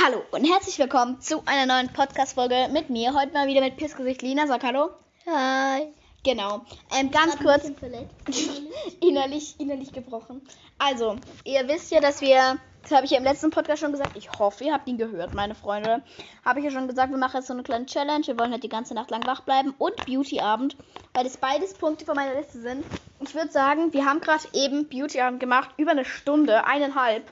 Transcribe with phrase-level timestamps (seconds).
[0.00, 3.12] Hallo und herzlich willkommen zu einer neuen Podcast-Folge mit mir.
[3.12, 4.46] Heute mal wieder mit Pissgesicht Lina.
[4.46, 4.88] Sag Hallo.
[5.26, 5.88] Hi.
[6.24, 6.62] Genau.
[6.98, 7.70] Ähm, ganz kurz.
[9.02, 10.40] innerlich, innerlich gebrochen.
[10.78, 14.16] Also, ihr wisst ja, dass wir, das habe ich ja im letzten Podcast schon gesagt,
[14.16, 16.02] ich hoffe, ihr habt ihn gehört, meine Freunde.
[16.42, 18.26] Habe ich ja schon gesagt, wir machen jetzt so eine kleine Challenge.
[18.26, 20.74] Wir wollen halt die ganze Nacht lang wach bleiben und Beauty-Abend,
[21.12, 22.82] weil das beides Punkte von meiner Liste sind.
[23.20, 27.30] Ich würde sagen, wir haben gerade eben Beauty-Abend gemacht, über eine Stunde, eineinhalb.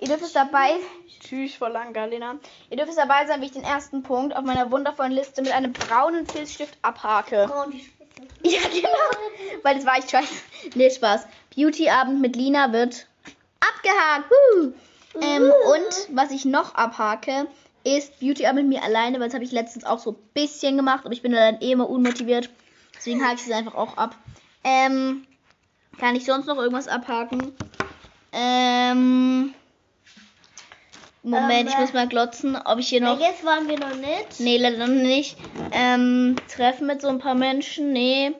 [0.00, 0.76] Ihr dürft es dabei.
[1.20, 2.36] Tschüss, voll lang, Galina.
[2.70, 5.52] Ihr dürft es dabei sein, wie ich den ersten Punkt auf meiner wundervollen Liste mit
[5.52, 7.46] einem braunen Filzstift abhake.
[7.46, 8.00] Braun die Spitze.
[8.42, 9.62] Ja, genau.
[9.62, 10.34] Weil das war ich scheiße.
[10.74, 11.26] Nee, Spaß.
[11.54, 13.06] Beauty-Abend mit Lina wird
[13.60, 14.30] abgehakt.
[14.30, 14.72] Woo.
[15.20, 17.46] Ähm, und was ich noch abhake,
[17.84, 21.04] ist Beauty-Abend mit mir alleine, weil das habe ich letztens auch so ein bisschen gemacht,
[21.04, 22.50] aber ich bin dann eh immer unmotiviert.
[22.96, 24.14] Deswegen hake ich es einfach auch ab.
[24.64, 25.26] Ähm,
[25.98, 27.54] kann ich sonst noch irgendwas abhaken?
[28.32, 29.54] Ähm,
[31.22, 33.20] Moment, Ähm, ich muss mal glotzen, ob ich hier noch.
[33.20, 34.40] Jetzt waren wir noch nicht.
[34.40, 35.36] Nee, leider noch nicht.
[35.72, 38.32] Ähm, Treffen mit so ein paar Menschen, nee.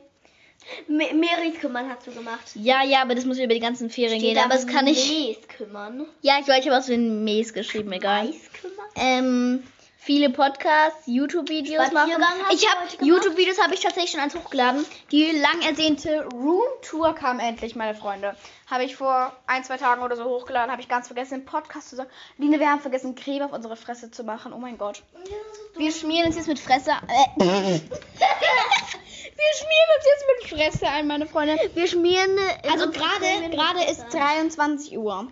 [0.87, 2.41] Me Meris kümmern hast du gemacht.
[2.55, 4.37] Ja, ja, aber das muss über die ganzen Ferien gehen.
[4.37, 5.09] Aber das kann ich.
[5.09, 6.05] Mees kümmern.
[6.21, 8.25] Ja, ich weiß, ich habe was für ein Mails geschrieben, egal.
[8.25, 8.87] Mais kümmern?
[8.95, 9.63] Ähm,
[10.03, 12.11] viele Podcasts, YouTube-Videos machen.
[12.51, 12.87] Ich habe?
[13.05, 14.83] YouTube-Videos habe ich tatsächlich schon eins hochgeladen.
[15.11, 18.35] Die lang ersehnte Room-Tour kam endlich, meine Freunde.
[18.69, 20.71] Habe ich vor ein, zwei Tagen oder so hochgeladen.
[20.71, 22.09] Habe ich ganz vergessen, im Podcast zu sagen.
[22.37, 24.53] Line, wir haben vergessen, Creme auf unsere Fresse zu machen.
[24.53, 25.03] Oh mein Gott.
[25.77, 26.91] Wir schmieren uns jetzt mit Fresse.
[26.91, 27.79] Äh.
[29.33, 31.57] Wir schmieren uns jetzt mit Fresse ein, meine Freunde.
[31.73, 32.37] Wir schmieren.
[32.37, 34.17] äh, Also gerade gerade ist Wasser.
[34.19, 35.27] 23 Uhr.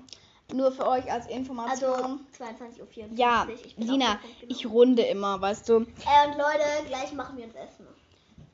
[0.54, 1.92] Nur für euch als Information.
[1.92, 3.08] Also 22.54 Uhr.
[3.16, 4.74] ja, Ich bin Lina, Punkt ich genau.
[4.74, 5.74] runde immer, weißt du.
[5.76, 7.88] Äh, und Leute, gleich machen wir uns Essen.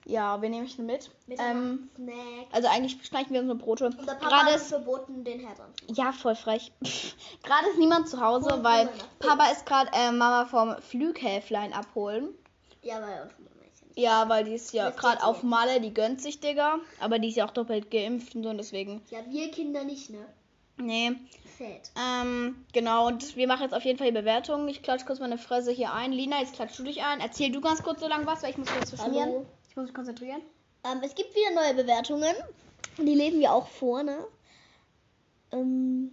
[0.07, 1.09] Ja, wir nehmen ich mit.
[1.25, 2.15] Mit Ähm, Snack.
[2.51, 3.85] also eigentlich schneiden wir unsere Brote.
[3.85, 5.57] Unser Papa Gerade ist verboten, den Herd
[5.87, 6.71] ja voll frech.
[7.43, 8.89] gerade ist niemand zu Hause, Voll weil.
[9.17, 12.29] Papa ist gerade äh, Mama vom Flughäflein abholen.
[12.83, 13.97] Ja, weil unsere Mama ist ja nicht.
[13.97, 15.41] Ja, weil die ist ja gerade auf.
[15.41, 16.77] Malle, die gönnt sich, Digga.
[16.99, 19.01] Aber die ist ja auch doppelt geimpft und so und deswegen.
[19.09, 20.23] Ja, wir Kinder nicht, ne?
[20.77, 21.13] Nee.
[21.57, 21.91] Sad.
[21.97, 24.67] Ähm, genau, und wir machen jetzt auf jeden Fall die Bewertung.
[24.67, 26.11] Ich klatsche kurz meine Fresse hier ein.
[26.11, 27.19] Lina, jetzt klatsch du dich ein.
[27.19, 29.29] Erzähl du ganz kurz so lang was, weil ich muss schmieren.
[29.29, 29.45] Hallo.
[29.69, 30.41] Ich muss mich konzentrieren.
[30.83, 32.33] Ähm, es gibt wieder neue Bewertungen.
[32.97, 34.17] Die lesen wir auch vor, ne?
[35.51, 36.11] Ähm?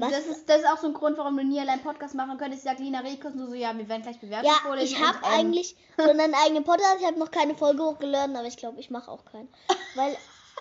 [0.00, 2.64] Das ist, das ist auch so ein Grund, warum du nie allein Podcast machen könntest.
[2.64, 4.94] Ich sag Lina Rekos nur so, ja, wir werden gleich Bewertungen ja, vorlesen.
[4.94, 6.98] ich habe ähm, eigentlich schon einen eigenen Podcast.
[7.00, 9.48] Ich habe noch keine Folge hochgeladen, aber ich glaube, ich mache auch keinen.
[9.96, 10.16] Weil,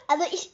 [0.07, 0.51] also ich,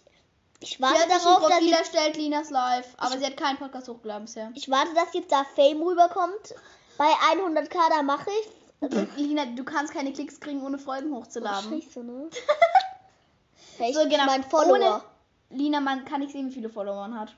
[0.64, 2.88] ich Sie warte hat sich ein darauf, dass Profil ich, erstellt, Linas Live.
[2.98, 4.52] Aber sie hat keinen Podcast hochgeladen bisher.
[4.56, 6.56] ich warte, dass jetzt da Fame rüberkommt.
[6.98, 8.88] Bei 100k, da mache ich.
[9.18, 11.82] Lina, du kannst keine Klicks kriegen, ohne Folgen hochzuladen.
[11.82, 12.30] Scheiße, ne?
[13.78, 14.26] Hey, So, genau.
[14.26, 14.76] Mein Follower.
[14.76, 15.02] Ohne-
[15.50, 17.36] Lina, man kann nicht sehen, wie viele Follower man hat.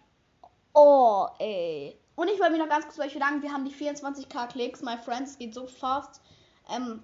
[0.74, 1.98] Oh, ey.
[2.16, 3.42] Und ich wollte mich noch ganz kurz bei euch bedanken.
[3.42, 4.82] Wir haben die 24k Klicks.
[4.82, 6.22] My Friends, es geht so fast.
[6.70, 7.04] Ähm,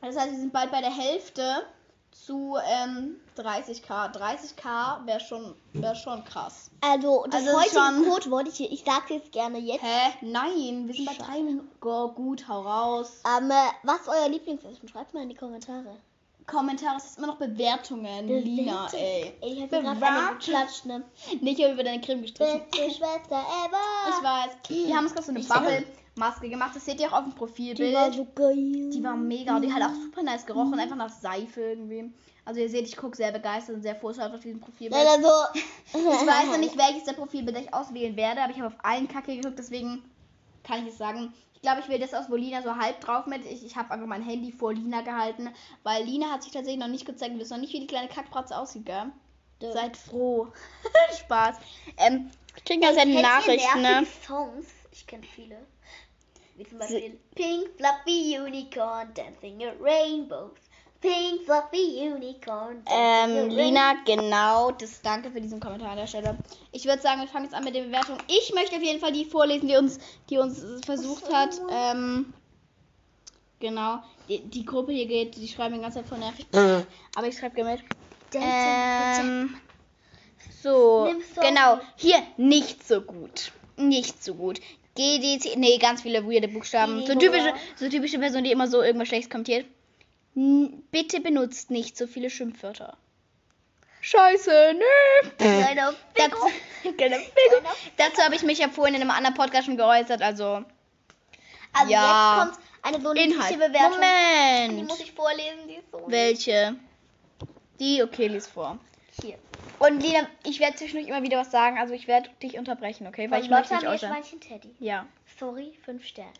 [0.00, 1.64] das heißt, wir sind bald bei der Hälfte
[2.12, 4.12] zu ähm, 30k.
[4.14, 6.70] 30k wäre schon, wär schon krass.
[6.80, 9.82] Also, das Also heutige schon- Codewort, ich, ich sag's jetzt gerne jetzt.
[9.82, 10.12] Hä?
[10.22, 11.68] Nein, wir sind bei drei Minuten.
[11.80, 13.22] Go, gut, hau raus.
[13.38, 14.88] Ähm, äh, was ist euer Lieblingsessen?
[14.88, 15.96] Schreibt mal in die Kommentare.
[16.46, 18.26] Kommentare, es ist immer noch Bewertungen.
[18.26, 19.32] Lina, ey.
[19.40, 21.04] Ey, ich hab gerade eine geklatscht, ne?
[21.40, 22.62] Nicht über deine Creme gestrichen.
[22.70, 24.08] Beste Schwester ever.
[24.08, 24.50] Ich weiß.
[24.86, 25.46] Wir haben uns gerade so eine Ich-
[26.20, 26.76] Bubble-Maske gemacht.
[26.76, 27.94] Das seht ihr auch auf dem Die Profilbild.
[27.94, 28.90] war so geil.
[28.90, 32.12] Die war mega und die hat auch super nice gerochen, einfach nach Seife irgendwie.
[32.44, 35.02] Also ihr seht, ich gucke sehr begeistert und sehr vorschauend auf diesem Profilbild.
[35.02, 35.60] Leider so.
[35.92, 39.08] Ich weiß noch nicht, welches der Profilbild ich auswählen werde, aber ich habe auf allen
[39.08, 40.02] Kacke geguckt, deswegen
[40.62, 41.32] kann ich es sagen.
[41.54, 43.44] Ich glaube, ich wähle das aus, wo Lina so halb drauf mit.
[43.44, 45.50] Ich, ich habe einfach mein Handy vor Lina gehalten,
[45.82, 47.32] weil Lina hat sich tatsächlich noch nicht gezeigt.
[47.32, 49.12] Wir wissen noch nicht, wie die kleine Kackbratze aussieht, gell?
[49.60, 49.72] Ja.
[49.72, 50.48] Seid froh.
[51.18, 51.56] Spaß.
[51.98, 52.30] Ähm,
[52.64, 54.06] Kennt viele ihr Nachrichten, ne?
[54.26, 54.66] Songs?
[54.90, 55.58] Ich kenne viele.
[56.60, 60.58] Wie zum Beispiel Pink Fluffy Unicorn Dancing in Rainbows.
[61.00, 64.70] Pink Fluffy Unicorn Ähm, Lina, genau.
[64.72, 66.36] Das danke für diesen Kommentar an der Stelle.
[66.72, 68.18] Ich würde sagen, wir fangen jetzt an mit der Bewertung.
[68.28, 71.58] Ich möchte auf jeden Fall die vorlesen, die uns, die uns äh, versucht hat.
[71.70, 72.34] Ähm,
[73.58, 74.00] genau.
[74.28, 76.46] Die, die Gruppe hier geht, die schreiben die ganze Zeit von nervig.
[77.16, 77.84] Aber ich schreibe gerne mit.
[78.34, 79.56] Ähm,
[80.62, 81.80] so, genau.
[81.96, 83.50] Hier, nicht so gut.
[83.78, 84.60] Nicht so gut.
[84.96, 87.06] GDC, nee, ganz viele weirde Buchstaben.
[87.06, 89.66] So typische, so typische Person, die immer so irgendwas Schlechtes kommentiert.
[90.36, 92.96] N bitte benutzt nicht so viele Schimpfwörter.
[94.02, 95.30] Scheiße, nö.
[95.38, 96.36] Kleiner Dazu,
[96.82, 96.96] Figo.
[96.96, 97.68] Figo.
[97.98, 100.64] Dazu habe ich mich ja vorhin in einem anderen Podcast schon geäußert, also
[101.72, 102.48] Also Ja.
[102.48, 102.58] jetzt
[103.02, 103.54] kommt eine Inhalt.
[103.58, 104.00] Bewertung.
[104.00, 105.00] Die muss Moment.
[105.02, 106.02] ich vorlesen, die ist so.
[106.06, 106.76] Welche?
[107.78, 108.78] Die, okay, lies vor.
[109.22, 109.38] Hier.
[109.78, 113.30] Und Lina, ich werde zwischendurch immer wieder was sagen, also ich werde dich unterbrechen, okay?
[113.30, 114.10] Weil Von ich möchte nicht äußern.
[114.10, 114.74] Meerschweinchen Teddy.
[114.78, 115.06] Ja.
[115.38, 116.32] Sorry, 5 Sterne.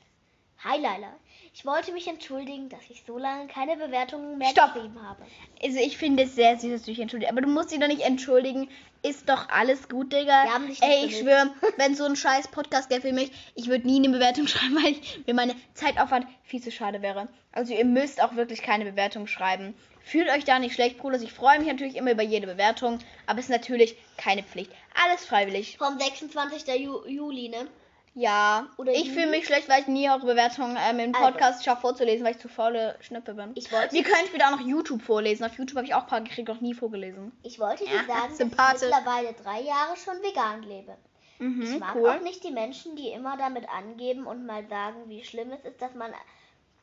[0.62, 1.14] Hi Laila.
[1.54, 4.74] Ich wollte mich entschuldigen, dass ich so lange keine Bewertungen mehr Stopp.
[4.74, 5.22] geschrieben habe.
[5.62, 7.32] Also ich finde es sehr süß, dass du dich entschuldigst.
[7.32, 8.68] Aber du musst dich doch nicht entschuldigen.
[9.02, 10.44] Ist doch alles gut, Digga.
[10.44, 13.32] Wir haben dich nicht Ey, ich schwöre, wenn so ein scheiß Podcast wäre für mich,
[13.54, 17.28] ich würde nie eine Bewertung schreiben, weil ich, mir meine Zeitaufwand viel zu schade wäre.
[17.52, 19.74] Also ihr müsst auch wirklich keine Bewertung schreiben.
[20.02, 21.20] Fühlt euch da nicht schlecht, Bruder.
[21.20, 24.72] Ich freue mich natürlich immer über jede Bewertung, aber es ist natürlich keine Pflicht.
[25.04, 25.76] Alles freiwillig.
[25.78, 26.66] Vom 26.
[26.80, 27.68] Ju Juli, ne?
[28.14, 31.26] Ja, Oder ich fühle mich schlecht, weil ich nie eure Bewertungen ähm, im Also.
[31.30, 33.52] Podcast schaffe vorzulesen, weil ich zu faule Schnippe bin.
[33.54, 35.44] Ich wollte- Wir können später auch noch YouTube vorlesen.
[35.44, 37.30] Auf YouTube habe ich auch ein paar gekriegt, noch nie vorgelesen.
[37.44, 38.82] Ich wollte dir Ja, sagen, dass ich sympathisch.
[38.90, 40.96] mittlerweile drei Jahre schon vegan lebe.
[41.38, 42.08] Mhm, Ich mag cool.
[42.10, 45.80] auch nicht die Menschen, die immer damit angeben und mal sagen, wie schlimm es ist,
[45.80, 46.12] dass man,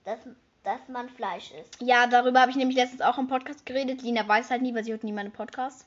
[0.06, 0.20] dass,
[0.68, 1.78] dass man Fleisch isst.
[1.80, 4.02] Ja, darüber habe ich nämlich letztens auch im Podcast geredet.
[4.02, 5.86] Lina weiß halt nie, weil sie hört nie meine Podcasts.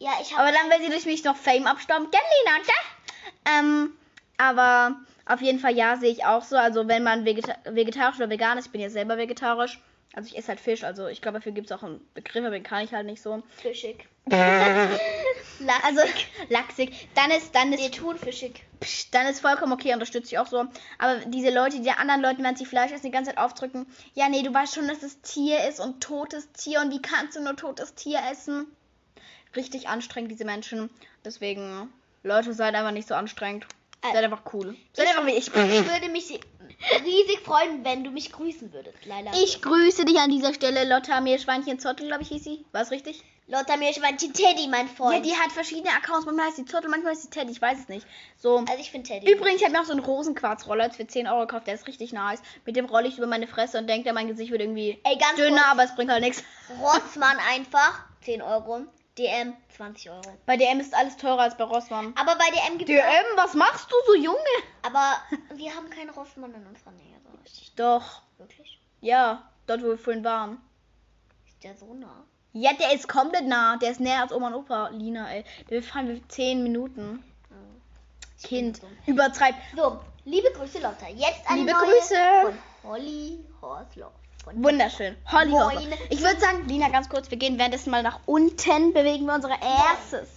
[0.00, 2.10] Ja, ich habe Aber dann will sie durch mich noch Fame abstauben.
[2.10, 3.54] Gell, Lina, gell?
[3.54, 3.90] Ähm,
[4.36, 4.96] aber
[5.26, 6.56] auf jeden Fall ja, sehe ich auch so.
[6.56, 9.80] Also wenn man vegeta vegetarisch oder vegan ist, ich bin ja selber vegetarisch.
[10.14, 12.50] Also ich esse halt Fisch, also ich glaube, dafür gibt es auch einen Begriff, aber
[12.50, 13.42] den kann ich halt nicht so.
[13.56, 14.08] fischig.
[15.82, 16.00] Also
[16.50, 17.08] lachsig.
[17.14, 18.62] Dann ist, dann ist Nee, thunfischig.
[18.80, 20.66] Psst, dann ist vollkommen okay, unterstütze ich auch so.
[20.98, 23.86] Aber diese Leute, die der anderen Leuten, wenn sie Fleisch essen, die ganze Zeit aufdrücken,
[24.14, 27.36] ja, nee, du weißt schon, dass es Tier ist und totes Tier und wie kannst
[27.36, 28.66] du nur totes Tier essen?
[29.56, 30.90] Richtig anstrengend, diese Menschen.
[31.24, 33.66] Deswegen, Leute, seid einfach nicht so anstrengend.
[34.02, 34.76] Äh, Seid einfach cool.
[34.92, 35.48] Seid einfach wie ich.
[35.48, 36.38] Ich würde mich
[37.04, 39.32] riesig freuen, wenn du mich grüßen würdest, Leila.
[39.42, 42.64] Ich grüße dich an dieser Stelle, Lotta Meerschweinchen Zottel, glaube ich, hieß sie.
[42.72, 43.22] War es richtig?
[43.50, 45.24] Lotta Meerschweinchen Teddy, mein Ja, Freund.
[45.24, 46.26] die hat verschiedene Accounts.
[46.26, 48.06] Manchmal heißt sie Zottel, manchmal heißt sie Teddy, ich weiß es nicht.
[48.36, 48.58] So.
[48.58, 49.30] also ich finde Teddy.
[49.32, 51.66] Übrigens, ich habe mir auch so einen Rosenquarzroller für 10 Euro gekauft.
[51.66, 52.42] Der ist richtig nice.
[52.66, 55.36] Mit dem rolle ich über meine Fresse und denke, mein Gesicht wird irgendwie Ey, ganz
[55.36, 55.70] dünner, kurz.
[55.72, 56.44] aber es bringt halt nichts.
[56.82, 58.82] Rotzmann einfach, 10 Euro.
[59.18, 60.22] DM, 20 Euro.
[60.46, 62.14] Bei DM ist alles teurer als bei Rossmann.
[62.16, 64.38] Aber bei DM gibt es DM, was machst du so, Junge?
[64.82, 65.16] Aber
[65.54, 67.16] wir haben keinen Rossmann in unserer Nähe.
[67.76, 68.80] Doch, Wirklich?
[69.00, 70.60] ja, dort, wo wir vorhin waren.
[71.46, 72.24] Ist der so nah?
[72.52, 73.76] Ja, der ist komplett nah.
[73.76, 75.44] Der ist näher als Oma und Opa, Lina, ey.
[75.68, 77.22] Wir fahren wir 10 Minuten.
[77.50, 78.46] Oh.
[78.46, 79.58] Kind, übertreibt.
[79.76, 81.08] So, liebe Grüße, Lotta.
[81.08, 82.14] Jetzt eine Liebe neue Grüße.
[82.42, 84.10] von Holly Horslow.
[84.54, 85.16] Wunderschön.
[85.30, 85.92] Holly Moin.
[86.10, 89.54] Ich würde sagen, Lina, ganz kurz, wir gehen währenddessen mal nach unten, bewegen wir unsere
[89.54, 90.28] erstes.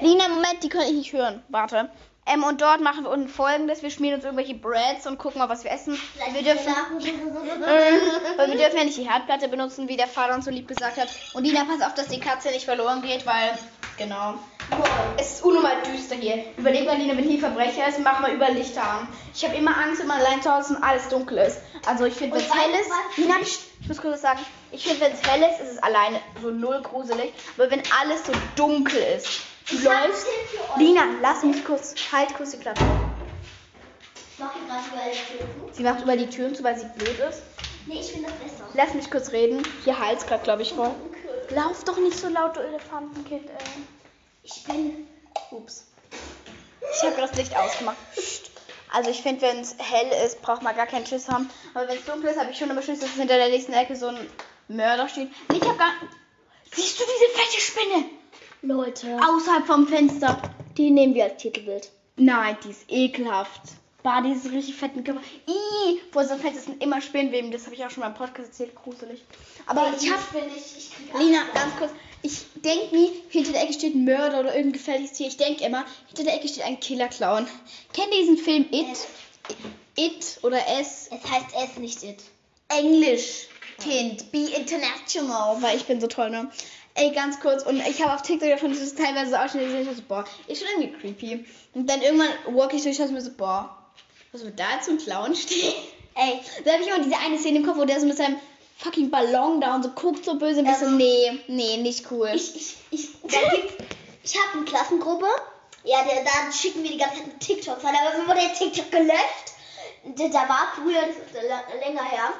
[0.00, 1.42] Lina, Moment, die kann ich nicht hören.
[1.48, 1.88] Warte.
[2.26, 3.82] Ähm, und dort machen wir unten folgendes.
[3.82, 5.98] Wir schmieren uns irgendwelche Breads und gucken mal, was wir essen.
[6.32, 6.72] Wir dürfen,
[8.36, 10.96] weil wir dürfen ja nicht die Herdplatte benutzen, wie der Vater uns so lieb gesagt
[10.96, 11.08] hat.
[11.34, 13.58] Und Lina, pass auf, dass die Katze nicht verloren geht, weil,
[13.98, 14.34] genau.
[15.16, 16.44] Es ist unnormal düster hier.
[16.56, 19.08] Überleg mal, Lina, wenn hier Verbrecher ist, machen wir über Lichter an.
[19.34, 21.58] Ich habe immer Angst, wenn man allein zu Hause und alles dunkel ist.
[21.86, 23.18] Also ich finde, wenn es hell ist?
[23.18, 24.40] Lina, pst, ich muss kurz was sagen.
[24.72, 27.32] Ich finde, wenn es hell ist, ist es alleine so null gruselig.
[27.56, 30.26] Aber wenn alles so dunkel ist, du Ich läufst.
[30.76, 32.82] Lina, lass mich kurz, halt kurz die Klappe.
[35.10, 35.22] Ich.
[35.72, 37.42] Sie macht über die Türen zu, weil sie blöd ist.
[37.86, 38.64] Nee, ich finde das besser.
[38.74, 39.62] Lass mich kurz reden.
[39.84, 40.90] Hier Hals gerade, glaube ich, voll.
[41.50, 43.82] Lauf doch nicht so laut, du Elefantenkind, ey.
[44.44, 45.08] Ich bin.
[45.50, 45.86] Ups.
[46.92, 47.96] Ich habe das Licht ausgemacht.
[48.92, 51.50] Also ich finde, wenn es hell ist, braucht man gar keinen Schiss haben.
[51.74, 53.96] Aber wenn es dunkel ist, habe ich schon immer Schiss, dass hinter der nächsten Ecke
[53.96, 54.18] so ein
[54.68, 55.30] Mörder steht.
[55.52, 55.92] Ich habe gar...
[56.72, 58.04] Siehst du diese fette Spinne?
[58.62, 59.18] Leute.
[59.18, 60.40] Außerhalb vom Fenster.
[60.76, 61.90] Die nehmen wir als Titelbild.
[62.16, 63.62] Nein, die ist ekelhaft.
[64.02, 65.22] Bah, diese richtig fetten Körper.
[65.46, 67.50] Ih, vor so einem Fenster sind immer Spinnenweben.
[67.50, 68.74] Das habe ich auch schon mal im Podcast erzählt.
[68.74, 69.24] Gruselig.
[69.66, 70.22] Aber ich habe
[71.18, 71.90] Lina, ganz kurz.
[72.24, 75.26] Ich denke nie, hinter der Ecke steht ein Mörder oder irgendein gefährliches Tier.
[75.26, 77.46] Ich denke immer, hinter der Ecke steht ein Killer-Clown.
[77.92, 79.06] Kennt ihr diesen Film It?
[79.94, 81.10] It oder S?
[81.12, 82.22] Es heißt es nicht it.
[82.68, 83.48] Englisch.
[83.78, 85.60] Kind, be international.
[85.60, 86.50] Weil ich bin so toll, ne?
[86.94, 87.62] Ey, ganz kurz.
[87.62, 89.80] Und ich habe auf TikTok davon dieses teilweise so Ausschnitte gesehen.
[89.82, 91.44] Ich dachte so, boah, ist schon irgendwie creepy.
[91.74, 93.76] Und dann irgendwann walk ich durch, dachte mir so, boah,
[94.32, 95.74] was wird da ein Clown stehen?
[96.14, 98.38] Ey, Da habe ich immer diese eine Szene im Kopf, wo der so mit seinem
[98.78, 102.10] fucking Ballon da und so guckt so böse und ich so, Ähm, nee, nee, nicht
[102.10, 102.30] cool.
[102.34, 103.08] ich, ich, ich,
[104.22, 105.26] ich habe eine Klassengruppe.
[105.84, 109.52] Ja, der, da schicken wir die ganze Zeit TikToks an, aber wurde der TikTok gelöscht.
[110.04, 111.32] Da, da war früher, das ist
[111.84, 112.32] länger her,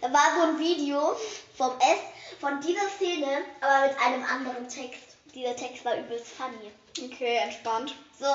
[0.00, 1.14] da war so ein Video
[1.56, 1.98] vom S
[2.40, 5.02] von dieser Szene, aber mit einem anderen Text.
[5.34, 6.70] Dieser Text war übelst funny.
[7.10, 7.94] Okay, entspannt.
[8.20, 8.26] So,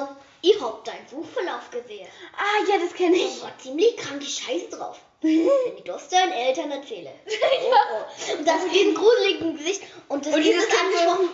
[0.42, 2.08] ich hab deinen Suchverlauf gesehen.
[2.38, 3.38] Ah, ja, das kenne ich.
[3.38, 5.00] Ich war ziemlich kranke Scheiße drauf.
[5.22, 7.12] Wenn ich das deinen Eltern erzähle.
[7.72, 8.38] Oh, oh.
[8.38, 9.82] Und das mit diesem gruseligen Gesicht.
[10.08, 11.30] Und das Und dieses ist Kind so- angesprochen.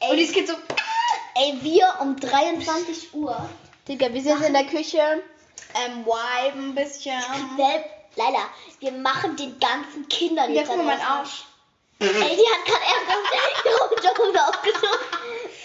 [0.00, 0.54] Und Ey, dieses Kind so,
[1.36, 3.48] ey, wir um 23 Uhr.
[3.88, 5.22] Digga, wir sind in der Küche,
[5.74, 7.18] ähm, vibe ein bisschen.
[7.56, 7.84] Wel
[8.16, 8.46] Leila,
[8.80, 11.44] wir machen den ganzen Kindern Ja, jetzt guck mal, Arsch.
[11.98, 14.98] Ey, die hat gerade erst die Jogginghose aufgezogen.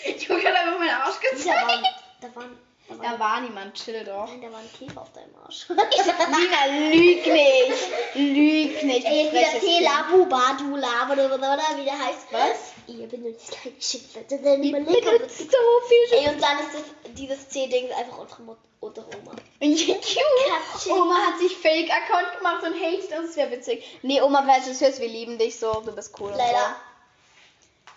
[0.06, 1.84] Ich gerade einfach meinen Arsch Da waren,
[2.22, 2.58] da waren,
[2.90, 4.28] Da war niemand, chill doch.
[4.28, 5.68] Nein, da war ein Käfer auf deinem Arsch.
[5.70, 8.16] Nina, lüg nicht.
[8.16, 9.06] Lüg nicht.
[9.06, 9.60] Ey, wieder.
[9.60, 12.28] Telabu, Badu, Lava oder, oder wie der heißt.
[12.32, 12.74] Was?
[12.88, 15.58] Ihr benutzt keine Schimpfwörter, denn überlegt benutze so
[15.90, 19.36] viel Ey, und dann ist das, dieses C-Ding einfach unsere, Mut unsere Oma.
[19.60, 20.92] Cute.
[20.92, 23.28] Oma hat sich Fake-Account gemacht und hatet uns.
[23.28, 24.00] Das wäre witzig.
[24.02, 25.82] Nee, Oma, falls du wir lieben dich so.
[25.82, 26.32] Du bist cool.
[26.32, 26.54] und Leider.
[26.54, 26.87] So.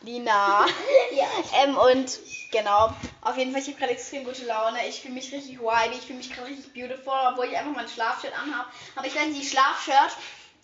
[0.03, 0.67] Lina.
[1.13, 1.27] Ja.
[1.65, 2.19] ähm, und
[2.53, 2.95] genau.
[3.23, 4.79] Auf jeden Fall, ich habe gerade extrem gute Laune.
[4.89, 5.93] Ich fühle mich richtig wide.
[5.93, 8.69] Ich fühle mich gerade richtig beautiful, obwohl ich einfach mein Schlafshirt anhabe.
[8.95, 10.17] Aber ich weiß nicht, die Schlafshirt.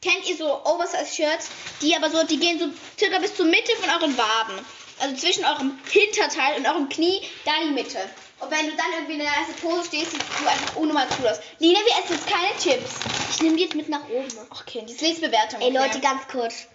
[0.03, 1.51] Kennt ihr so Oversize-Shirts?
[1.83, 2.67] Die aber so, die gehen so
[2.97, 4.65] circa bis zur Mitte von euren Waden.
[5.01, 7.99] Also zwischen eurem Hinterteil und eurem Knie, da die Mitte.
[8.39, 11.29] Und wenn du dann irgendwie in der ersten Pose stehst, siehst du einfach unnormal cool
[11.29, 11.41] aus.
[11.59, 12.95] Lina, wir essen jetzt keine Chips.
[13.31, 14.29] Ich nehme die jetzt mit nach oben.
[14.51, 15.61] Okay, die Lesbewertung.
[15.61, 15.71] Ey.
[15.71, 16.67] Leute, ganz kurz.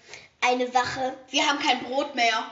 [0.41, 1.13] Eine Sache.
[1.29, 2.51] Wir haben kein Brot mehr.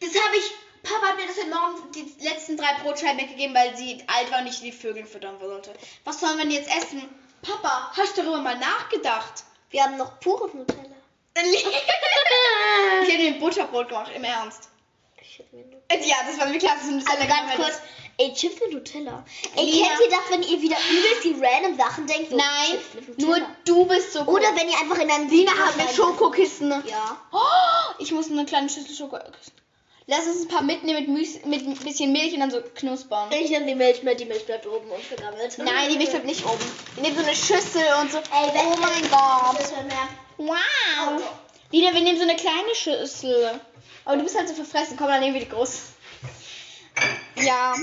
[0.00, 0.52] Das habe ich.
[0.82, 4.40] Papa hat mir das heute Morgen die letzten drei Brotscheiben weggegeben, weil sie alt war
[4.40, 5.74] und ich die Vögel füttern wollte.
[6.04, 7.02] Was sollen wir denn jetzt essen?
[7.42, 9.44] Papa, hast du darüber mal nachgedacht?
[9.70, 10.96] Wir haben noch pures Nutella.
[11.36, 14.70] ich habe mir ein Butterbrot gemacht, im Ernst.
[15.38, 17.80] Ich Äh, Ja, das war mir klar, dass du Nutella Also ganz kurz.
[18.18, 19.24] Ey, Chips mit Nutella.
[19.54, 19.86] Ey, Lina.
[19.86, 22.30] kennt ihr das, wenn ihr wieder übelst die random Sachen denkt?
[22.30, 22.78] So Nein,
[23.18, 24.34] nur du bist so cool.
[24.34, 26.70] Oder wenn ihr einfach in einem Lina hat mit Schokokissen.
[26.86, 27.16] Ja.
[27.32, 29.52] Oh, ich muss eine kleine Schüssel Schokokissen.
[30.10, 33.30] Lass uns ein paar mitnehmen mit, Müs mit ein bisschen Milch und dann so knuspern.
[33.30, 35.58] Ich nehme die Milch mit, die Milch bleibt oben und vergammelt.
[35.58, 36.64] Nein, die Milch bleibt nicht oben.
[36.94, 38.16] Wir nehmen so eine Schüssel und so.
[38.16, 39.72] Ey, oh mein Gott.
[40.38, 41.22] Wow.
[41.70, 43.60] Lina, wir nehmen so eine kleine Schüssel.
[44.08, 44.96] Aber du bist halt so verfressen.
[44.96, 45.82] Komm, dann nehmen wir die groß.
[47.36, 47.74] Ja.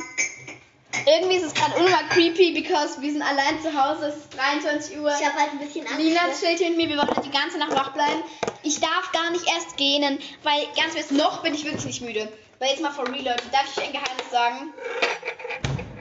[1.05, 4.07] Irgendwie ist es gerade unnormal creepy, because wir sind allein zu Hause.
[4.07, 5.13] Es ist 23 Uhr.
[5.19, 5.99] Ich habe halt ein bisschen Angst.
[5.99, 6.33] Lina ne?
[6.33, 6.89] chillt hier mit mir.
[6.89, 8.23] Wir wollen die ganze Nacht wach bleiben.
[8.63, 12.27] Ich darf gar nicht erst gehen, weil ganz bis noch bin ich wirklich nicht müde.
[12.57, 14.73] Weil jetzt mal for real, Leute, darf ich euch ein Geheimnis sagen?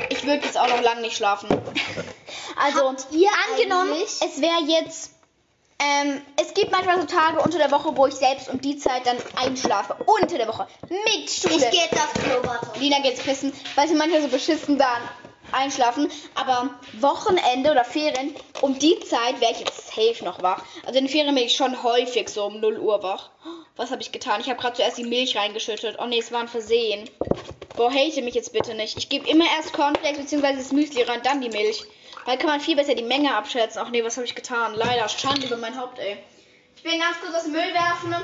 [0.09, 1.49] Ich würde jetzt auch noch lange nicht schlafen.
[2.57, 5.14] Also, Habt ihr angenommen, es wäre jetzt.
[5.85, 9.07] Ähm, es gibt manchmal so Tage unter der Woche, wo ich selbst um die Zeit
[9.07, 9.97] dann einschlafe.
[10.07, 10.67] Unter der Woche.
[10.89, 11.57] Mit Schule.
[11.57, 12.79] Ich gehe jetzt aufs Klo, warte.
[12.79, 14.99] Lina geht's pissen, weil sie manchmal so beschissen da
[15.53, 16.11] einschlafen.
[16.35, 20.63] Aber Wochenende oder Ferien, um die Zeit wäre ich jetzt safe noch wach.
[20.87, 23.31] Also in den Ferien bin ich schon häufig so um 0 Uhr wach.
[23.77, 24.41] Was habe ich getan?
[24.41, 25.99] Ich habe gerade zuerst die Milch reingeschüttet.
[26.01, 27.11] Oh nee, es war ein Versehen.
[27.77, 28.97] Boah, hate mich jetzt bitte nicht.
[28.97, 30.57] Ich gebe immer erst Cornflakes bzw.
[30.57, 31.85] das Müsli rein, dann die Milch.
[32.25, 33.83] Weil kann man viel besser die Menge abschätzen.
[33.85, 34.75] Ach nee, was habe ich getan?
[34.75, 36.17] Leider, Schande über mein Haupt, ey.
[36.77, 38.15] Ich will ganz kurz aus dem Müll werfen.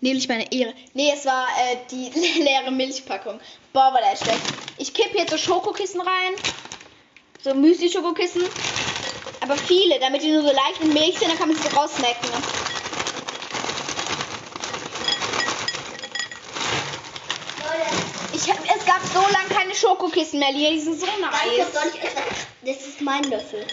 [0.00, 0.74] Nämlich meine Ehre.
[0.94, 2.10] Nee, es war äh, die
[2.42, 3.40] leere Milchpackung.
[3.72, 4.40] Boah, war der schlecht.
[4.78, 6.34] Ich kippe jetzt so Schokokissen rein.
[7.42, 8.42] So Müsli-Schokokissen.
[9.40, 11.76] Aber viele, damit die nur so leicht in Milch sind, dann kann man sie so
[11.76, 12.28] raussnacken.
[17.58, 18.48] Leute, Ich
[19.00, 20.70] gab so lange keine Schokokissen mehr, Lia.
[20.70, 21.72] Die sind so nice.
[21.72, 22.46] soll ich euch was...
[22.62, 23.66] Das ist mein Löffel.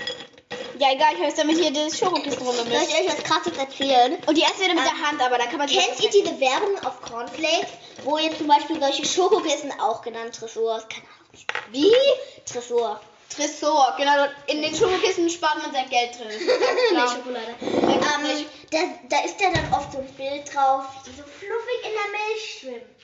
[0.79, 2.89] Ja, egal, ich habe jetzt damit hier das Schokokissen Soll rumgemischt.
[2.89, 4.17] ich euch was krasses erzählen?
[4.27, 6.83] Und die essen dann mit der Hand, aber dann kann man Kennt ihr diese Werbung
[6.85, 7.69] auf Cornflakes,
[8.03, 11.91] wo jetzt zum Beispiel solche Schokokissen, auch genannt Tresors, keine Ahnung, wie
[12.45, 13.01] Tresor.
[13.35, 14.27] Tresor, genau.
[14.47, 16.29] In den Schokokissen spart man sein Geld drin.
[16.89, 17.07] Klar.
[17.07, 17.55] Schokolade.
[17.61, 18.77] Ähm, Ähm, da,
[19.09, 22.11] da ist ja dann oft so ein Bild drauf, wie die so fluffig in der
[22.11, 22.97] Milch schwimmen.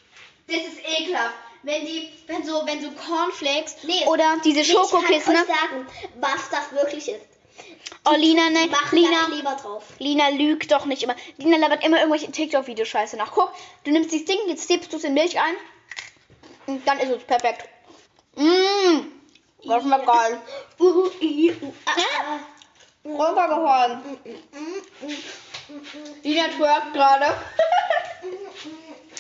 [0.48, 1.36] Das ist ekelhaft.
[1.64, 5.16] Wenn die, wenn so, wenn so Cornflakes Nee, oder diese Schokokissen.
[5.16, 5.34] Ich ne?
[5.34, 5.88] kann euch sagen,
[6.20, 7.26] was das wirklich ist.
[8.06, 8.70] Oh, Lina, ne?
[8.92, 9.28] Lina.
[10.00, 11.16] Lina lügt doch nicht immer.
[11.38, 13.32] Lina labert immer irgendwelche TikTok-Videos scheiße nach.
[13.32, 13.54] Guck,
[13.86, 15.56] du nimmst dieses Ding, jetzt dippst du es in Milch ein.
[16.68, 17.70] Und dann ist es perfekt.
[18.36, 19.12] Mmm.
[19.66, 20.42] Das schmeckt geil.
[23.06, 24.02] Runtergehauen.
[26.24, 27.26] Lina twerkt gerade.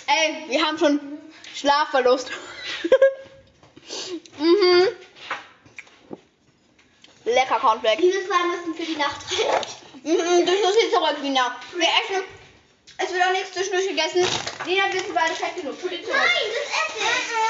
[0.07, 1.00] Ey, wir haben schon
[1.53, 2.29] Schlafverlust.
[4.39, 4.88] mhm.
[7.25, 8.03] Lecker Cornflakes.
[8.03, 9.62] Diese zwei müssen für die Nacht rein.
[10.03, 11.55] Mhm, das muss jetzt zurück, Lina.
[11.75, 12.24] Wir essen.
[12.98, 14.27] Es wird auch nichts zwischendurch gegessen.
[14.65, 15.81] Lina, wir sind beide fett genug.
[15.81, 16.10] Nein, das esse
[17.00, 17.05] ich.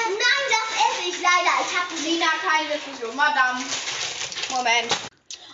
[0.07, 1.53] Nein, das esse ich leider.
[1.65, 3.15] Ich habe Lina, keine Diskussion.
[3.15, 3.59] Madame.
[4.51, 4.91] Moment.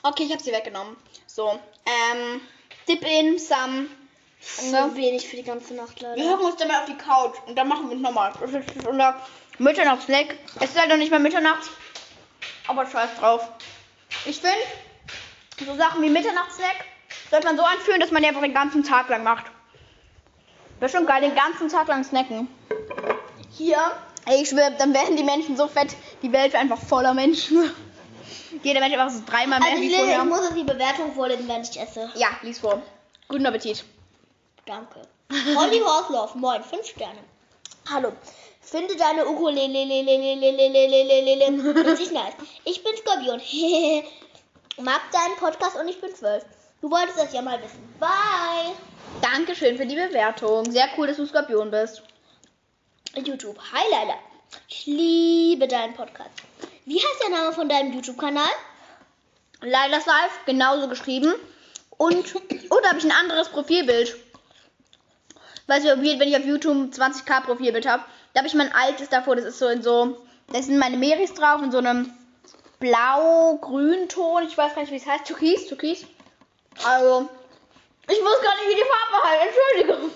[0.04, 0.98] Okay, ich habe sie weggenommen.
[1.26, 2.42] So, ähm,
[2.88, 3.90] dip in some.
[4.42, 6.16] So wenig für die ganze Nacht leider.
[6.16, 8.32] Wir hocken uns dann mal auf die Couch und dann machen wir es nochmal.
[8.40, 9.16] Das ist unser
[9.58, 10.36] Mitternachtssnack.
[10.60, 11.70] Es ist halt noch nicht mehr Mitternacht.
[12.68, 13.48] Aber scheiß drauf.
[14.26, 14.56] Ich finde,
[15.66, 16.86] so Sachen wie Mitternachtssnack
[17.30, 19.46] sollte man so einführen, dass man die einfach den ganzen Tag lang macht.
[20.80, 22.48] Wäre schon geil, den ganzen Tag lang snacken.
[23.52, 23.80] Hier,
[24.26, 27.70] ey, ich schwöre, dann werden die Menschen so fett, die Welt wäre einfach voller Menschen.
[28.64, 30.18] Jeder Mensch einfach so dreimal mehr Also wie ich, vorher.
[30.20, 32.10] ich muss uns die Bewertung vorlesen, wenn ich esse.
[32.16, 32.82] Ja, lies vor.
[33.28, 33.84] Guten Appetit.
[34.70, 35.02] Danke.
[35.56, 37.24] Holly Horslauf, moin, 5 Sterne.
[37.90, 38.12] Hallo.
[38.62, 39.80] Finde deine Ukulele.
[41.88, 42.34] Richtig nice.
[42.66, 43.42] Ich bin Skorpion.
[44.78, 46.46] Mag deinen Podcast und ich bin zwölf.
[46.82, 47.82] Du wolltest das ja mal wissen.
[48.00, 48.76] Bye.
[49.24, 50.70] Dankeschön für die Bewertung.
[50.70, 52.04] Sehr cool, dass du Skorpion bist.
[53.16, 53.58] YouTube.
[53.74, 54.20] Hi Leila.
[54.68, 56.30] Ich liebe deinen Podcast.
[56.86, 58.52] Wie heißt der Name von deinem YouTube-Kanal?
[59.62, 61.34] Lailas Live, genauso geschrieben.
[61.98, 64.16] Und, und habe ich ein anderes Profilbild.
[65.70, 69.36] Weißt du, wenn ich auf YouTube 20k Profilbild habe, da habe ich mein altes davor.
[69.36, 70.18] Das ist so in so,
[70.52, 72.12] da sind meine Meris drauf in so einem
[72.80, 74.44] blau-grün Ton.
[74.48, 75.26] Ich weiß gar nicht, wie es heißt.
[75.26, 76.08] Türkis, Türkis.
[76.84, 77.30] Also,
[78.08, 79.58] ich wusste gar nicht, wie die Farbe heißt.
[79.78, 80.12] Entschuldigung.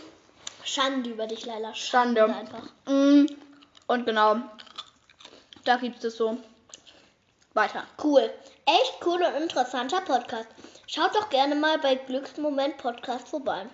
[0.64, 1.76] Schande über dich, Leila.
[1.76, 2.22] Schande.
[2.22, 2.70] Schande einfach.
[2.88, 3.28] Mm,
[3.86, 4.38] und genau,
[5.66, 6.36] da gibt es so.
[7.54, 7.84] Weiter.
[8.04, 8.34] Cool.
[8.66, 10.48] Echt cool und interessanter Podcast.
[10.88, 13.68] Schaut doch gerne mal bei Glücksmoment Podcast vorbei.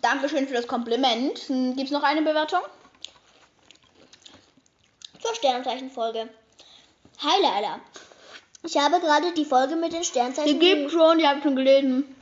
[0.00, 1.38] Dankeschön für das Kompliment.
[1.48, 2.60] Hm, Gibt es noch eine Bewertung?
[5.20, 6.28] Zur Sternzeichenfolge.
[7.18, 7.80] Hi Leila.
[8.62, 10.58] Ich habe gerade die Folge mit den Sternzeichen.
[10.58, 12.16] Die gibt schon, die habe ich schon gelesen.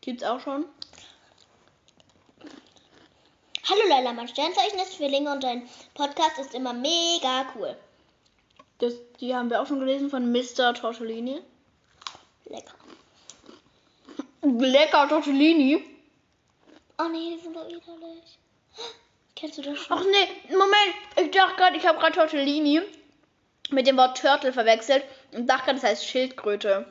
[0.00, 0.64] Gibt's auch schon?
[3.68, 7.76] Hallo Leila, mein Sternzeichen ist Zwillinge und dein Podcast ist immer mega cool.
[8.82, 10.74] Das, die haben wir auch schon gelesen von Mr.
[10.74, 11.40] Tortellini.
[12.46, 12.74] Lecker.
[14.42, 15.84] Lecker Tortellini.
[16.98, 18.38] Oh nee, die sind doch widerlich.
[19.36, 19.96] Kennst du das schon?
[19.96, 20.94] Ach nee, Moment.
[21.16, 22.82] Ich dachte gerade, ich habe gerade Tortellini
[23.70, 26.84] mit dem Wort Turtle verwechselt und dachte gerade, das heißt Schildkröte.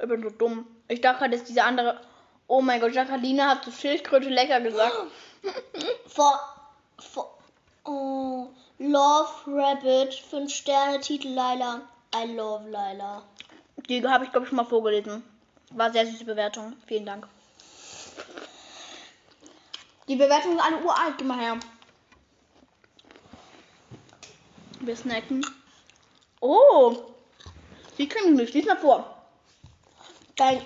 [0.00, 0.64] Ich bin so dumm.
[0.86, 2.00] Ich dachte gerade, das ist diese andere.
[2.46, 4.94] Oh mein Gott, Jacqueline hat zu Schildkröte lecker gesagt.
[6.06, 6.40] Vor.
[7.00, 7.36] vor
[7.84, 8.46] oh.
[8.80, 11.82] Love Rabbit, 5 Sterne, Titel Laila.
[12.14, 13.24] I love Laila.
[13.88, 15.24] Die habe ich, glaube ich, schon mal vorgelesen.
[15.72, 16.74] War sehr süße Bewertung.
[16.86, 17.26] Vielen Dank.
[20.06, 21.18] Die Bewertungen sind alle uralt.
[21.18, 21.58] Geh mal her.
[24.78, 25.44] Wir snacken.
[26.40, 26.96] Oh!
[27.98, 28.54] Die kriegen nicht.
[28.54, 29.22] Lies mal vor.
[30.36, 30.62] Dein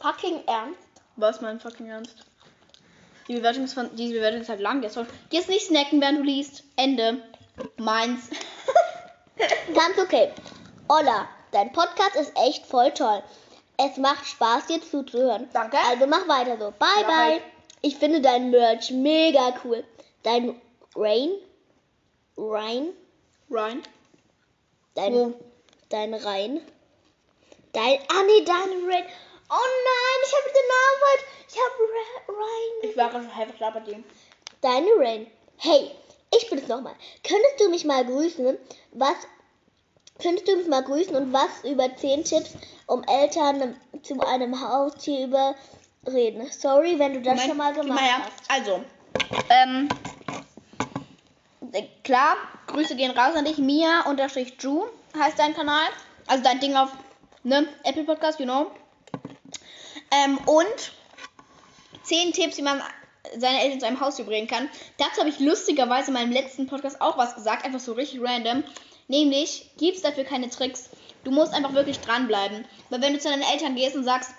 [0.00, 0.78] fucking Ernst?
[1.16, 2.14] Was mein fucking Ernst?
[3.26, 4.82] Die Bewertung ist, von, die Bewertung ist halt lang.
[4.82, 4.98] Jetzt,
[5.30, 6.62] jetzt nicht snacken, während du liest.
[6.76, 7.22] Ende.
[7.76, 8.30] Meins.
[9.74, 10.32] Ganz okay.
[10.88, 13.22] Olla, dein Podcast ist echt voll toll.
[13.76, 15.48] Es macht Spaß, dir zuzuhören.
[15.52, 15.76] Danke.
[15.88, 16.72] Also mach weiter so.
[16.78, 17.40] Bye, bye.
[17.82, 19.84] Ich finde dein Merch mega cool.
[20.24, 20.60] Dein
[20.96, 21.30] Rain?
[22.36, 22.92] Rain?
[23.50, 23.82] Rain?
[24.94, 25.34] Dein, oh.
[25.88, 26.60] dein Rein?
[27.72, 29.04] Dein, ah nee, dein Rain.
[29.50, 31.24] Oh nein, ich habe den Namen falsch.
[31.48, 32.90] Ich habe Rain.
[32.90, 34.02] Ich war schon halb klar bei dir.
[34.60, 35.26] Deine Rain.
[35.56, 35.92] Hey,
[36.36, 36.94] ich bin es nochmal.
[37.22, 38.56] Könntest du mich mal grüßen?
[38.92, 39.16] Was
[40.20, 42.54] könntest du mich mal grüßen und was über 10 Tipps,
[42.86, 46.50] um Eltern zu einem Haustier überreden?
[46.50, 48.50] Sorry, wenn du das Moment, schon mal gemacht mal hast.
[48.50, 48.84] Also,
[49.50, 49.88] ähm,
[52.04, 52.36] klar,
[52.66, 53.58] Grüße gehen raus an dich.
[53.58, 54.86] Mia unterstrich Ju
[55.18, 55.88] heißt dein Kanal.
[56.26, 56.90] Also dein Ding auf
[57.42, 58.70] ne, Apple Podcast, you know.
[60.10, 60.92] Ähm, und
[62.02, 62.82] 10 Tipps, wie man
[63.36, 64.68] seine Eltern zu einem Haus bringen kann.
[64.98, 68.64] Dazu habe ich lustigerweise in meinem letzten Podcast auch was gesagt, einfach so richtig random.
[69.08, 70.90] Nämlich, gibt es dafür keine Tricks.
[71.24, 72.64] Du musst einfach wirklich dranbleiben.
[72.90, 74.30] Weil wenn du zu deinen Eltern gehst und sagst,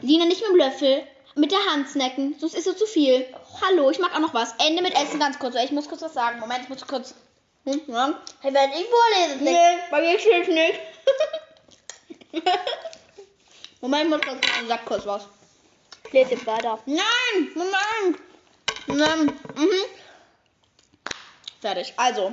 [0.00, 1.02] Lina, nicht mit dem Löffel,
[1.34, 3.26] mit der Hand snacken, sonst ist so zu viel.
[3.62, 4.54] Hallo, ich mag auch noch was.
[4.58, 5.54] Ende mit Essen ganz kurz.
[5.56, 6.40] Ich muss kurz was sagen.
[6.40, 7.14] Moment, ich muss kurz.
[7.64, 8.14] Hm, ja.
[8.40, 10.80] Hey, wenn ich vorlese, nee, bei mir steht nicht.
[13.80, 15.26] Moment, ich muss kurz, sag kurz was.
[16.12, 16.78] Jetzt weiter.
[16.86, 18.18] Nein, Moment.
[18.86, 19.32] Nein.
[19.56, 19.84] Mhm.
[21.60, 21.92] Fertig.
[21.96, 22.32] Also.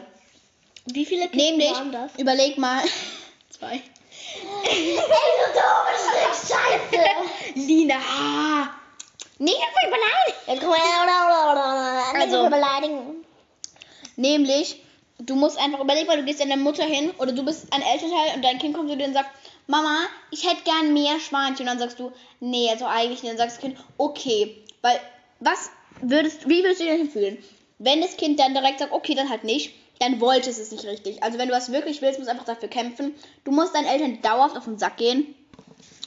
[0.86, 2.16] Wie viele Kisten Nämlich, waren das?
[2.18, 2.84] Überleg mal.
[3.50, 3.82] Zwei.
[4.64, 5.02] Ey, du
[5.54, 7.04] dummes Scheiße.
[7.56, 7.96] Lina.
[9.38, 9.60] Nicht
[10.48, 12.22] beleidigen.
[12.22, 13.26] Also, beleidigen.
[14.16, 14.82] Nämlich,
[15.20, 18.36] du musst einfach überlegen, weil du gehst deiner Mutter hin oder du bist ein Elternteil
[18.36, 19.30] und dein Kind kommt zu dir und sagt,
[19.68, 19.98] Mama,
[20.32, 21.62] ich hätte gern mehr Schweinchen.
[21.62, 23.32] Und dann sagst du, nee, also eigentlich nicht.
[23.32, 24.64] Dann sagst das Kind, okay.
[24.82, 25.00] Weil,
[25.40, 27.38] was würdest, wie würdest du dich denn fühlen?
[27.80, 30.86] Wenn das Kind dann direkt sagt, okay, dann halt nicht, dann wollte es es nicht
[30.86, 31.24] richtig.
[31.24, 33.16] Also wenn du was wirklich willst, musst du einfach dafür kämpfen.
[33.44, 35.34] Du musst deinen Eltern dauerhaft auf den Sack gehen.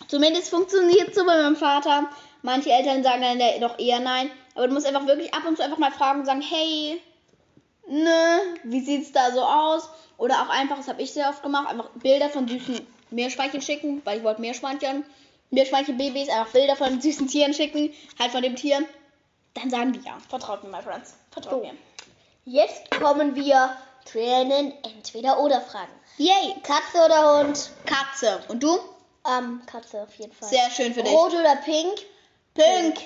[0.08, 2.10] Zumindest funktioniert so bei meinem Vater.
[2.42, 4.30] Manche Eltern sagen dann doch eher nein.
[4.54, 7.00] Aber du musst einfach wirklich ab und zu einfach mal fragen und sagen, hey,
[7.88, 9.88] ne, wie sieht's da so aus?
[10.16, 14.02] Oder auch einfach, das habe ich sehr oft gemacht, einfach Bilder von süßen Meerschweinchen schicken,
[14.04, 15.04] weil ich wollte Meerschweinchen.
[15.50, 18.84] Meerschweinchen-Babys, einfach Bilder von süßen Tieren schicken, halt von dem Tier.
[19.54, 20.18] Dann sagen die ja.
[20.28, 21.14] Vertraut mir, my friends.
[21.30, 21.60] Vertraut so.
[21.60, 21.74] mir.
[22.44, 25.92] Jetzt kommen wir zu den Entweder-Oder-Fragen.
[26.18, 26.54] Yay!
[26.62, 27.70] Katze oder Hund?
[27.86, 28.40] Katze.
[28.48, 28.78] Und du?
[29.26, 30.48] Ähm, Katze auf jeden Fall.
[30.48, 31.12] Sehr schön für dich.
[31.12, 31.94] Rot oder pink?
[32.54, 32.98] Pink.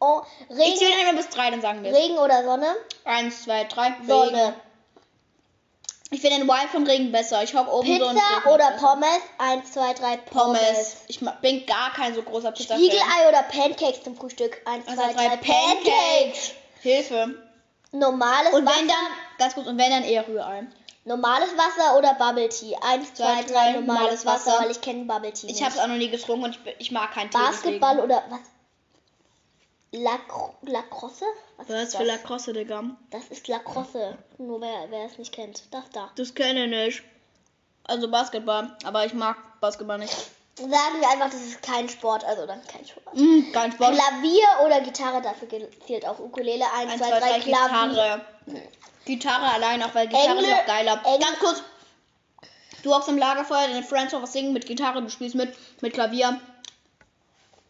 [0.00, 1.92] Oh, Ich Regen, zähle einmal bis drei, dann sagen wir.
[1.92, 2.76] Regen oder Sonne?
[3.04, 3.94] Eins, zwei, drei.
[4.06, 4.30] Sonne.
[4.38, 4.54] Regen.
[6.10, 7.42] Ich finde den Wild von Regen besser.
[7.42, 8.86] Ich hocke oben so und Pizza oder besser.
[8.86, 9.20] Pommes?
[9.36, 10.58] Eins, zwei, drei, Pommes.
[10.60, 10.96] Pommes.
[11.08, 12.78] Ich bin gar kein so großer Pizza-Fan.
[12.78, 14.60] Spiegelei oder Pancakes zum Frühstück?
[14.64, 15.84] Eins, Eins, zwei, zwei, drei, drei, Pancakes.
[15.84, 16.50] Pancakes.
[16.82, 17.34] Hilfe.
[17.92, 18.96] Normales Und Wasser, wenn dann,
[19.38, 20.66] ganz kurz, und wenn dann eher Rührei.
[21.04, 22.76] normales Wasser oder Bubble Tea?
[22.82, 24.62] Eins, zwei, Zwei, drei, drei, normales normales Wasser, Wasser.
[24.64, 26.90] weil ich kenne Bubble Tea Ich habe es auch noch nie getrunken und ich, ich
[26.90, 27.38] mag keinen Tee.
[27.38, 28.40] Basketball oder was?
[29.92, 31.24] Lacro Lacrosse?
[31.56, 31.68] Was.
[31.68, 32.16] Was ist für das?
[32.18, 32.84] Lacrosse, Digga?
[33.10, 34.18] Das ist Lacrosse.
[34.38, 35.62] Nur wer, wer es nicht kennt.
[35.70, 36.10] Das da.
[36.16, 37.02] Das kenne ich nicht.
[37.84, 40.12] Also Basketball, aber ich mag Basketball nicht.
[40.56, 43.14] Sagen wir einfach, das ist kein Sport, also dann kein Sport.
[43.16, 43.94] Mhm, kein Sport.
[43.94, 45.48] Klavier oder Gitarre, dafür
[45.86, 46.64] zählt auch Ukulele.
[46.76, 47.88] Eins, Eins, zwei, zwei, drei, drei, Klavier.
[48.44, 48.62] Gitarre.
[49.06, 50.92] Gitarre allein, auch weil Gitarre Engl- ist auch geiler.
[51.04, 51.62] Engl- Ganz kurz.
[52.82, 55.94] Du hockst im Lagerfeuer, deine Friends noch was singen mit Gitarre, du spielst mit, mit
[55.94, 56.38] Klavier.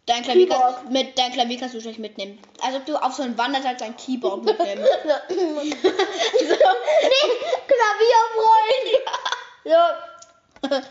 [0.09, 0.75] Dein Klavier, Keyboard.
[0.77, 2.39] kannst, mit, dein Klavier kannst du schlecht mitnehmen.
[2.63, 4.91] Als ob du auf so ein Wandertag dein Keyboard mitnimmst.
[5.29, 5.73] nee,
[7.69, 8.89] Klavierfreund.
[9.65, 10.77] So.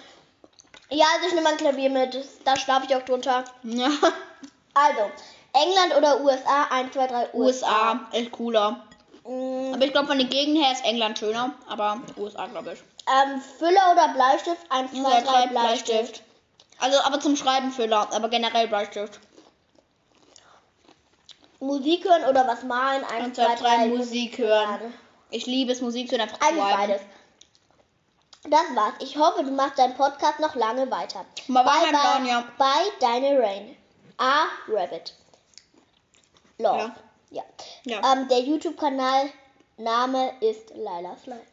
[0.90, 2.18] Ja, also ich nehme mein Klavier mit.
[2.46, 3.44] Da schlafe ich auch drunter.
[3.64, 3.90] ja.
[4.74, 5.12] Also,
[5.52, 6.68] England oder USA?
[6.72, 7.68] 1, 2, 3, USA.
[7.68, 8.84] USA ist cooler.
[9.26, 11.54] Mm, Aber ich glaube, von den Gegenden her ist England schöner.
[11.68, 12.80] Aber USA, glaube ich.
[13.06, 14.62] ähm, Füller oder Bleistift?
[14.70, 16.24] 1, 2, Zwei, 3, drei, Bleistift.
[16.80, 19.20] Also, aber zum Schreiben Füller, aber generell Bleistift.
[21.60, 23.04] Musik hören oder was malen?
[23.04, 24.94] 1, Und 2, zwei, 3, drei Musik hören.
[25.32, 26.78] Ich liebe es, Musik zu hören, einfach Eigentlich schreiben.
[26.88, 27.02] beides.
[28.44, 28.94] Das war's.
[29.00, 31.26] Ich hoffe, du machst deinen Podcast noch lange weiter.
[31.48, 32.44] Mal bye, mein Plan, ja.
[32.58, 33.76] bye, deine Rain.
[34.18, 34.46] A.
[34.70, 35.14] Rabbit.
[36.60, 36.94] Love.
[37.30, 37.44] Ja.
[37.84, 38.14] Ja.
[38.14, 39.30] Ähm, der YouTube-Kanal
[39.78, 41.46] Name ist Lailas Life.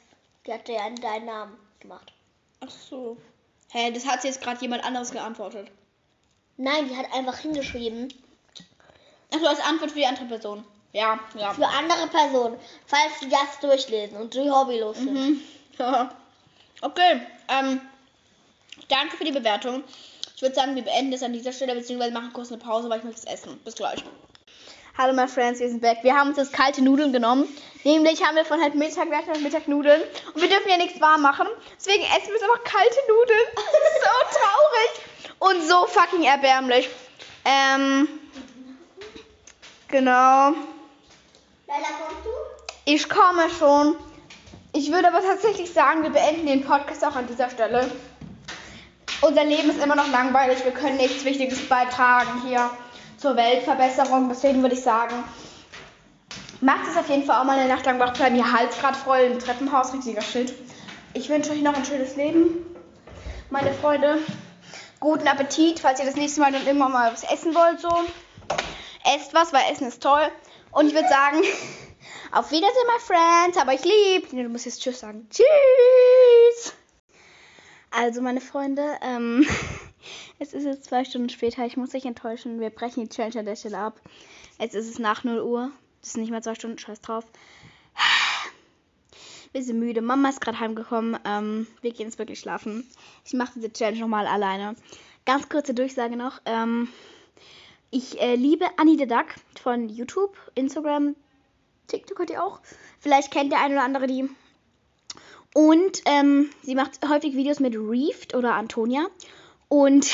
[0.47, 2.13] Die hat ja deinen Namen gemacht.
[2.61, 3.17] Ach so.
[3.75, 5.67] Hä, das hat jetzt gerade jemand anderes geantwortet.
[6.57, 8.15] Nein, die hat einfach hingeschrieben.
[9.35, 10.65] Ach so, als Antwort für die andere Person.
[10.93, 11.53] Ja, ja.
[11.53, 12.57] Für andere Personen.
[12.87, 15.15] Falls sie das durchlesen und sie hobbylos sind.
[15.15, 15.41] Mhm.
[16.83, 17.81] okay, ähm,
[18.87, 19.83] danke für die Bewertung.
[20.37, 23.01] Ich würde sagen, wir beenden es an dieser Stelle, beziehungsweise machen kurz eine Pause, weil
[23.01, 23.59] ich möchte es essen.
[23.65, 24.05] Bis gleich.
[24.97, 26.05] Hallo, my friends, wir sind back.
[26.05, 27.49] Wir haben uns jetzt kalte Nudeln genommen.
[27.83, 30.01] Nämlich haben wir von halt Mittag, wir hatten Mittag Nudeln.
[30.33, 31.49] Und wir dürfen ja nichts warm machen.
[31.77, 33.41] Deswegen essen wir jetzt einfach kalte Nudeln.
[34.05, 35.41] so traurig.
[35.41, 36.89] Und so fucking erbärmlich.
[37.45, 38.07] Ähm,
[39.89, 40.53] genau.
[41.67, 42.31] Laila, kommst du?
[42.85, 43.97] Ich komme schon.
[44.73, 47.91] Ich würde aber tatsächlich sagen, wir beenden den Podcast auch an dieser Stelle.
[49.23, 50.65] Unser Leben ist immer noch langweilig.
[50.65, 52.71] Wir können nichts Wichtiges beitragen hier
[53.17, 54.29] zur Weltverbesserung.
[54.29, 55.15] Deswegen würde ich sagen,
[56.61, 58.37] macht es auf jeden Fall auch mal eine Nacht lang wach bleiben.
[58.37, 60.55] Ihr Hals gerade voll im Treppenhaus, richtiger Shit.
[61.13, 62.67] Ich wünsche euch noch ein schönes Leben,
[63.51, 64.19] meine Freunde.
[64.99, 67.81] Guten Appetit, falls ihr das nächste Mal dann irgendwann mal was essen wollt.
[67.81, 67.91] So.
[69.15, 70.27] Esst was, weil Essen ist toll.
[70.73, 71.43] Und ich würde sagen,
[72.33, 73.59] auf Wiedersehen, my friends.
[73.59, 74.33] Hab euch lieb.
[74.33, 75.29] Nee, du musst jetzt Tschüss sagen.
[75.31, 76.75] Tschüss.
[77.91, 79.47] Also, meine Freunde, ähm,
[80.39, 81.65] es ist jetzt zwei Stunden später.
[81.67, 82.61] Ich muss euch enttäuschen.
[82.61, 84.01] Wir brechen die Challenge an der Stelle ab.
[84.59, 85.71] Jetzt ist es nach 0 Uhr.
[86.01, 86.79] Das ist nicht mal zwei Stunden.
[86.79, 87.25] Scheiß drauf.
[89.53, 90.03] Wir sind müde.
[90.03, 91.17] Mama ist gerade heimgekommen.
[91.25, 92.89] Ähm, wir gehen jetzt wirklich schlafen.
[93.25, 94.75] Ich mache diese Challenge nochmal alleine.
[95.27, 96.41] Ganz kurze Durchsage noch.
[96.45, 96.89] Ähm,
[97.91, 99.27] ich äh, liebe Annie the Duck
[99.63, 101.15] von YouTube, Instagram,
[101.87, 102.61] TikTok hat ihr auch.
[102.99, 104.29] Vielleicht kennt der eine oder andere die.
[105.55, 109.07] Und ähm, sie macht häufig Videos mit Reefed oder Antonia.
[109.75, 110.09] Und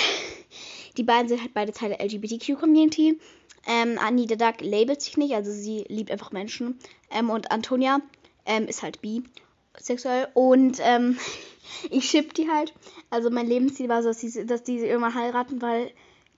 [0.96, 3.20] die beiden sind halt beide Teil der LGBTQ-Community.
[3.66, 6.78] Ähm, Annie the Duck labelt sich nicht, also sie liebt einfach Menschen.
[7.10, 8.00] Ähm, und Antonia
[8.46, 10.28] ähm, ist halt bisexuell.
[10.32, 11.18] Und ähm,
[11.90, 12.72] ich ship die halt.
[13.10, 15.92] Also mein Lebensziel war so, dass die, dass die irgendwann heiraten, weil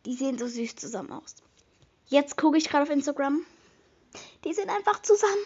[0.05, 1.37] die sehen so süß zusammen aus.
[2.09, 3.43] Jetzt gucke ich gerade auf Instagram.
[4.45, 5.45] Die sind einfach zusammen.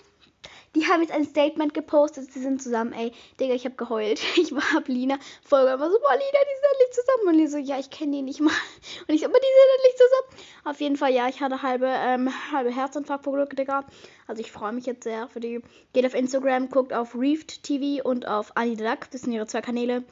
[0.77, 2.93] Die haben jetzt ein Statement gepostet, sie sind zusammen.
[2.93, 3.11] Ey,
[3.41, 4.21] Digga, ich habe geheult.
[4.37, 7.29] Ich war hab Lina Folge immer so, boah, Lina, die sind endlich zusammen.
[7.29, 8.53] Und die so, ja, ich kenne die nicht mal.
[9.09, 10.47] Und ich so, aber die sind endlich zusammen.
[10.65, 13.87] Auf jeden Fall, ja, ich hatte halbe, ähm, halbe Herzinfarkt vor Glück, Digga.
[14.27, 15.62] Also ich freue mich jetzt sehr für die.
[15.95, 19.11] Geht auf Instagram, guckt auf Reefed TV und auf Duck.
[19.11, 20.05] Das sind ihre zwei Kanäle.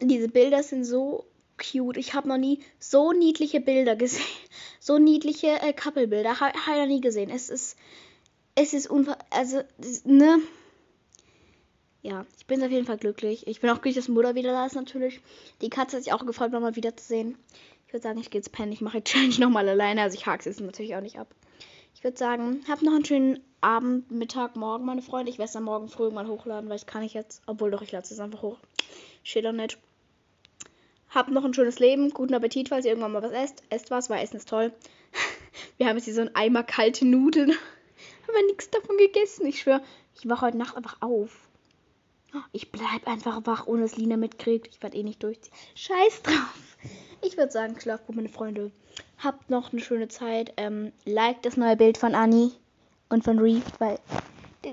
[0.00, 1.26] Diese Bilder sind so
[1.58, 1.98] cute.
[1.98, 4.24] Ich habe noch nie so niedliche Bilder gesehen.
[4.80, 6.40] So niedliche äh, Couple-Bilder.
[6.40, 7.28] Habe hab ich noch nie gesehen.
[7.28, 7.76] Es ist.
[8.60, 9.16] Es ist unver.
[9.30, 9.62] Also,
[10.04, 10.40] ne?
[12.02, 13.46] Ja, ich bin auf jeden Fall glücklich.
[13.46, 15.20] Ich bin auch glücklich, dass Mutter wieder da ist, natürlich.
[15.62, 17.38] Die Katze hat sich auch gefreut, nochmal wiederzusehen.
[17.86, 18.72] Ich würde sagen, ich gehe jetzt pennen.
[18.72, 20.02] Ich mache die Challenge nochmal alleine.
[20.02, 21.28] Also, ich hake es natürlich auch nicht ab.
[21.94, 25.30] Ich würde sagen, habt noch einen schönen Abend, Mittag, Morgen, meine Freunde.
[25.30, 27.42] Ich werde es dann morgen früh mal hochladen, weil ich kann nicht jetzt.
[27.46, 28.58] Obwohl, doch, ich lade es einfach hoch.
[29.22, 29.78] Steht doch nicht.
[31.10, 32.10] Habt noch ein schönes Leben.
[32.10, 33.62] Guten Appetit, falls ihr irgendwann mal was esst.
[33.70, 34.72] Esst was, weil Essen ist toll.
[35.76, 37.54] Wir haben jetzt hier so einen Eimer kalte Nudeln.
[38.28, 39.46] Haben nichts davon gegessen.
[39.46, 39.82] Ich schwöre,
[40.14, 41.48] ich wache heute Nacht einfach auf.
[42.52, 44.68] Ich bleib einfach wach, ohne dass Lina mitkriegt.
[44.68, 45.52] Ich werde eh nicht durchziehen.
[45.74, 46.76] Scheiß drauf.
[47.22, 48.70] Ich würde sagen, schlaft gut, meine Freunde.
[49.18, 50.52] Habt noch eine schöne Zeit.
[50.56, 52.52] Ähm, liked das neue Bild von Anni
[53.08, 53.98] und von Reef, weil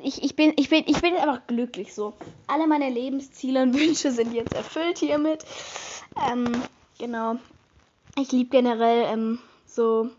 [0.04, 2.14] ich, ich, bin, ich, bin, ich bin einfach glücklich so.
[2.48, 5.46] Alle meine Lebensziele und Wünsche sind jetzt erfüllt hiermit.
[6.30, 6.52] Ähm,
[7.00, 7.38] genau.
[8.18, 10.10] Ich liebe generell ähm, so,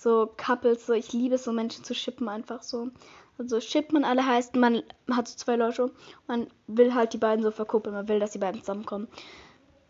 [0.00, 2.90] so Couples, so ich liebe es so Menschen zu shippen einfach so.
[3.38, 5.90] Also Shipman alle heißt, man hat so zwei Leute,
[6.26, 9.08] man will halt die beiden so verkuppeln, man will, dass die beiden zusammenkommen.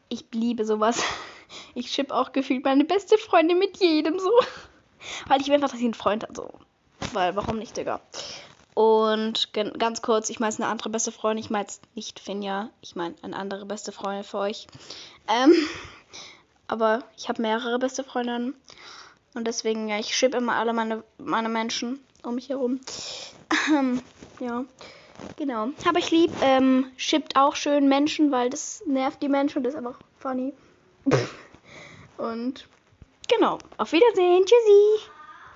[0.09, 1.03] Ich liebe sowas.
[1.75, 4.31] Ich ship auch gefühlt meine beste Freundin mit jedem so.
[5.27, 6.49] Weil ich will einfach, dass sie einen Freund hat, so.
[7.13, 8.01] Weil, warum nicht, Digga?
[8.75, 11.45] Und ganz kurz, ich meine eine andere beste Freundin.
[11.45, 12.71] Ich meine nicht Finja.
[12.83, 14.69] Ich meine eine andere beste Freundin für euch.
[15.27, 15.53] Ähm,
[16.69, 18.55] aber ich habe mehrere beste Freundinnen.
[19.35, 22.81] Und deswegen, ja, ich ship immer alle meine, meine Menschen um mich herum.
[23.75, 24.01] Ähm,
[24.41, 24.65] ja,
[25.37, 25.71] genau.
[25.89, 29.75] Aber ich lieb, ähm, shippt auch schön Menschen, weil das nervt die Menschen und das
[29.75, 30.53] ist einfach funny.
[32.17, 32.69] und
[33.29, 34.45] genau, auf Wiedersehen.
[34.45, 35.11] Tschüssi.